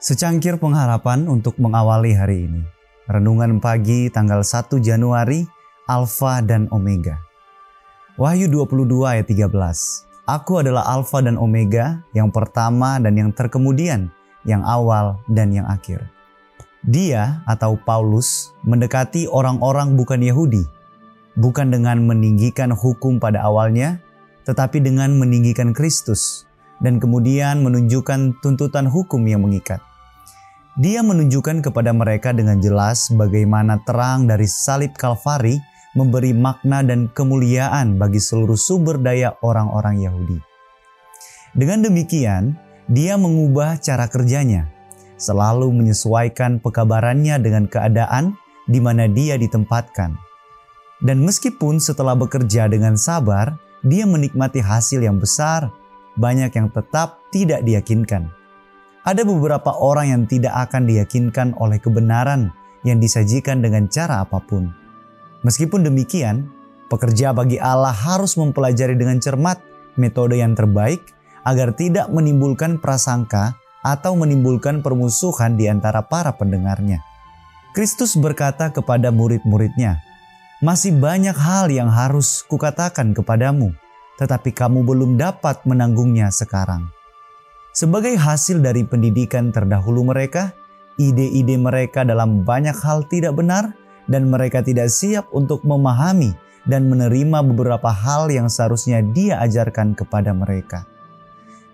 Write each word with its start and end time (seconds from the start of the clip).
Secangkir 0.00 0.56
pengharapan 0.56 1.28
untuk 1.28 1.60
mengawali 1.60 2.16
hari 2.16 2.48
ini. 2.48 2.64
Renungan 3.04 3.60
pagi 3.60 4.08
tanggal 4.08 4.40
1 4.40 4.80
Januari, 4.80 5.44
Alfa 5.84 6.40
dan 6.40 6.72
Omega. 6.72 7.20
Wahyu 8.16 8.48
22 8.48 9.04
ayat 9.04 9.28
13. 9.28 9.52
Aku 10.24 10.64
adalah 10.64 10.88
Alfa 10.88 11.20
dan 11.20 11.36
Omega, 11.36 12.00
yang 12.16 12.32
pertama 12.32 12.96
dan 12.96 13.12
yang 13.12 13.28
terkemudian, 13.28 14.08
yang 14.48 14.64
awal 14.64 15.20
dan 15.28 15.52
yang 15.52 15.68
akhir. 15.68 16.08
Dia 16.80 17.44
atau 17.44 17.76
Paulus 17.76 18.56
mendekati 18.64 19.28
orang-orang 19.28 20.00
bukan 20.00 20.24
Yahudi, 20.24 20.64
bukan 21.36 21.76
dengan 21.76 22.08
meninggikan 22.08 22.72
hukum 22.72 23.20
pada 23.20 23.44
awalnya, 23.44 24.00
tetapi 24.48 24.80
dengan 24.80 25.20
meninggikan 25.20 25.76
Kristus 25.76 26.48
dan 26.80 26.96
kemudian 26.96 27.60
menunjukkan 27.60 28.40
tuntutan 28.40 28.88
hukum 28.88 29.28
yang 29.28 29.44
mengikat. 29.44 29.89
Dia 30.80 31.04
menunjukkan 31.04 31.60
kepada 31.60 31.92
mereka 31.92 32.32
dengan 32.32 32.56
jelas 32.56 33.12
bagaimana 33.12 33.84
terang 33.84 34.24
dari 34.24 34.48
salib 34.48 34.96
Kalvari 34.96 35.60
memberi 35.92 36.32
makna 36.32 36.80
dan 36.80 37.12
kemuliaan 37.12 38.00
bagi 38.00 38.16
seluruh 38.16 38.56
sumber 38.56 38.96
daya 38.96 39.36
orang-orang 39.44 40.00
Yahudi. 40.00 40.40
Dengan 41.52 41.84
demikian, 41.84 42.56
dia 42.88 43.20
mengubah 43.20 43.76
cara 43.76 44.08
kerjanya, 44.08 44.72
selalu 45.20 45.68
menyesuaikan 45.68 46.56
pekabarannya 46.64 47.36
dengan 47.44 47.68
keadaan 47.68 48.40
di 48.64 48.80
mana 48.80 49.04
dia 49.04 49.36
ditempatkan. 49.36 50.16
Dan 51.04 51.20
meskipun 51.20 51.76
setelah 51.76 52.16
bekerja 52.16 52.72
dengan 52.72 52.96
sabar, 52.96 53.52
dia 53.84 54.08
menikmati 54.08 54.64
hasil 54.64 55.04
yang 55.04 55.20
besar, 55.20 55.68
banyak 56.16 56.56
yang 56.56 56.72
tetap 56.72 57.20
tidak 57.28 57.60
diyakinkan. 57.68 58.39
Ada 59.10 59.26
beberapa 59.26 59.74
orang 59.74 60.06
yang 60.06 60.22
tidak 60.30 60.54
akan 60.70 60.86
diyakinkan 60.86 61.58
oleh 61.58 61.82
kebenaran 61.82 62.54
yang 62.86 63.02
disajikan 63.02 63.58
dengan 63.58 63.90
cara 63.90 64.22
apa 64.22 64.38
pun. 64.38 64.70
Meskipun 65.42 65.82
demikian, 65.82 66.46
pekerja 66.86 67.34
bagi 67.34 67.58
Allah 67.58 67.90
harus 67.90 68.38
mempelajari 68.38 68.94
dengan 68.94 69.18
cermat 69.18 69.58
metode 69.98 70.38
yang 70.38 70.54
terbaik 70.54 71.02
agar 71.42 71.74
tidak 71.74 72.06
menimbulkan 72.06 72.78
prasangka 72.78 73.58
atau 73.82 74.14
menimbulkan 74.14 74.78
permusuhan 74.78 75.58
di 75.58 75.66
antara 75.66 76.06
para 76.06 76.30
pendengarnya. 76.30 77.02
Kristus 77.74 78.14
berkata 78.14 78.70
kepada 78.70 79.10
murid-muridnya, 79.10 79.98
"Masih 80.62 80.94
banyak 80.94 81.34
hal 81.34 81.66
yang 81.66 81.90
harus 81.90 82.46
kukatakan 82.46 83.10
kepadamu, 83.10 83.74
tetapi 84.22 84.54
kamu 84.54 84.86
belum 84.86 85.18
dapat 85.18 85.66
menanggungnya 85.66 86.30
sekarang." 86.30 86.99
Sebagai 87.80 88.12
hasil 88.12 88.60
dari 88.60 88.84
pendidikan 88.84 89.56
terdahulu 89.56 90.04
mereka, 90.04 90.52
ide-ide 91.00 91.56
mereka 91.56 92.04
dalam 92.04 92.44
banyak 92.44 92.76
hal 92.76 93.08
tidak 93.08 93.40
benar 93.40 93.72
dan 94.04 94.28
mereka 94.28 94.60
tidak 94.60 94.92
siap 94.92 95.24
untuk 95.32 95.64
memahami 95.64 96.36
dan 96.68 96.92
menerima 96.92 97.40
beberapa 97.40 97.88
hal 97.88 98.28
yang 98.28 98.52
seharusnya 98.52 99.00
dia 99.00 99.40
ajarkan 99.40 99.96
kepada 99.96 100.36
mereka. 100.36 100.84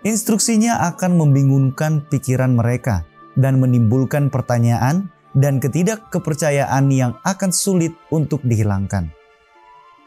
Instruksinya 0.00 0.88
akan 0.88 1.20
membingungkan 1.20 2.00
pikiran 2.08 2.56
mereka 2.56 3.04
dan 3.36 3.60
menimbulkan 3.60 4.32
pertanyaan 4.32 5.12
dan 5.36 5.60
ketidakkepercayaan 5.60 6.88
yang 6.88 7.20
akan 7.28 7.52
sulit 7.52 7.92
untuk 8.08 8.40
dihilangkan. 8.40 9.12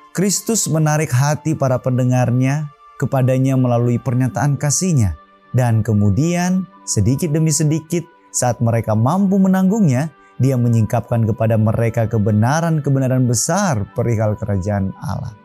Kristus 0.10 0.66
menarik 0.66 1.14
hati 1.14 1.54
para 1.54 1.78
pendengarnya 1.78 2.74
kepadanya 2.98 3.54
melalui 3.54 4.02
pernyataan 4.02 4.58
kasihnya 4.58 5.22
dan 5.54 5.86
kemudian 5.86 6.66
sedikit 6.84 7.32
demi 7.32 7.54
sedikit 7.54 8.04
saat 8.34 8.60
mereka 8.60 8.98
mampu 8.98 9.38
menanggungnya, 9.38 10.10
dia 10.42 10.58
menyingkapkan 10.58 11.24
kepada 11.30 11.56
mereka 11.62 12.10
kebenaran-kebenaran 12.10 13.30
besar 13.30 13.86
perihal 13.94 14.34
kerajaan 14.34 14.92
Allah. 14.98 15.38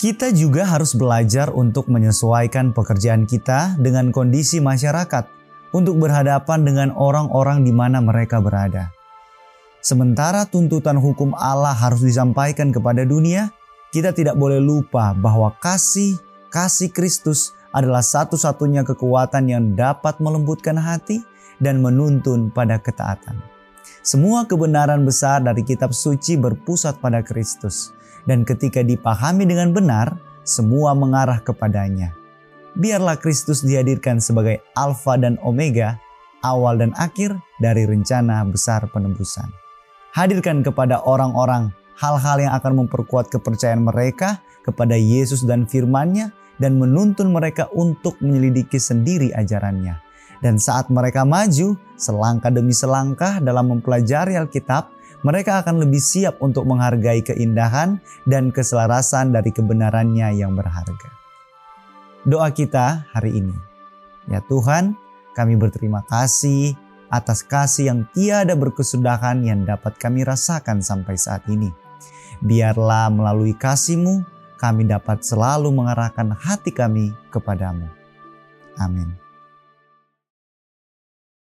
Kita 0.00 0.32
juga 0.32 0.64
harus 0.64 0.96
belajar 0.96 1.52
untuk 1.52 1.88
menyesuaikan 1.92 2.72
pekerjaan 2.72 3.28
kita 3.28 3.76
dengan 3.76 4.12
kondisi 4.12 4.60
masyarakat 4.60 5.28
untuk 5.76 6.00
berhadapan 6.00 6.64
dengan 6.64 6.88
orang-orang 6.96 7.64
di 7.64 7.72
mana 7.72 8.00
mereka 8.00 8.40
berada. 8.40 8.88
Sementara 9.80 10.44
tuntutan 10.44 11.00
hukum 11.00 11.32
Allah 11.36 11.72
harus 11.72 12.04
disampaikan 12.04 12.68
kepada 12.68 13.04
dunia, 13.04 13.52
kita 13.92 14.12
tidak 14.12 14.36
boleh 14.36 14.60
lupa 14.60 15.16
bahwa 15.16 15.56
kasih 15.56 16.20
kasih 16.52 16.92
Kristus 16.92 17.56
adalah 17.70 18.02
satu-satunya 18.02 18.82
kekuatan 18.82 19.46
yang 19.46 19.64
dapat 19.78 20.18
melembutkan 20.18 20.74
hati 20.74 21.22
dan 21.62 21.78
menuntun 21.78 22.50
pada 22.50 22.80
ketaatan. 22.80 23.38
Semua 24.00 24.48
kebenaran 24.48 25.04
besar 25.04 25.44
dari 25.44 25.60
kitab 25.60 25.92
suci 25.92 26.40
berpusat 26.40 26.98
pada 26.98 27.20
Kristus, 27.20 27.92
dan 28.24 28.48
ketika 28.48 28.80
dipahami 28.80 29.44
dengan 29.44 29.76
benar, 29.76 30.16
semua 30.40 30.96
mengarah 30.96 31.38
kepadanya. 31.44 32.16
Biarlah 32.74 33.20
Kristus 33.20 33.60
dihadirkan 33.60 34.22
sebagai 34.22 34.64
Alfa 34.72 35.20
dan 35.20 35.36
Omega, 35.44 36.00
awal 36.40 36.80
dan 36.80 36.96
akhir 36.96 37.36
dari 37.60 37.84
rencana 37.84 38.40
besar 38.48 38.88
penebusan. 38.88 39.50
Hadirkan 40.16 40.64
kepada 40.64 41.04
orang-orang 41.04 41.70
hal-hal 42.00 42.40
yang 42.40 42.52
akan 42.56 42.84
memperkuat 42.84 43.28
kepercayaan 43.28 43.84
mereka 43.84 44.40
kepada 44.64 44.96
Yesus 44.96 45.44
dan 45.44 45.68
firman-Nya 45.68 46.32
dan 46.60 46.76
menuntun 46.76 47.32
mereka 47.32 47.72
untuk 47.72 48.20
menyelidiki 48.20 48.76
sendiri 48.76 49.32
ajarannya. 49.32 49.98
Dan 50.40 50.56
saat 50.56 50.88
mereka 50.92 51.24
maju, 51.24 51.76
selangkah 51.96 52.52
demi 52.52 52.72
selangkah 52.72 53.40
dalam 53.40 53.76
mempelajari 53.76 54.36
Alkitab, 54.36 54.92
mereka 55.20 55.60
akan 55.60 55.84
lebih 55.84 56.00
siap 56.00 56.40
untuk 56.40 56.64
menghargai 56.64 57.20
keindahan 57.20 58.00
dan 58.24 58.48
keselarasan 58.48 59.36
dari 59.36 59.52
kebenarannya 59.52 60.32
yang 60.32 60.56
berharga. 60.56 61.12
Doa 62.24 62.48
kita 62.52 63.04
hari 63.12 63.40
ini, 63.40 63.56
ya 64.28 64.40
Tuhan, 64.44 64.96
kami 65.36 65.56
berterima 65.60 66.04
kasih 66.08 66.76
atas 67.12 67.44
kasih 67.44 67.92
yang 67.92 68.00
tiada 68.14 68.54
berkesudahan 68.56 69.44
yang 69.44 69.66
dapat 69.68 69.98
kami 70.00 70.24
rasakan 70.24 70.80
sampai 70.80 71.16
saat 71.20 71.44
ini. 71.52 71.68
Biarlah 72.40 73.12
melalui 73.12 73.52
kasih-Mu, 73.52 74.39
kami 74.60 74.84
dapat 74.84 75.24
selalu 75.24 75.72
mengarahkan 75.72 76.36
hati 76.36 76.68
kami 76.68 77.16
kepadamu. 77.32 77.88
Amin. 78.76 79.29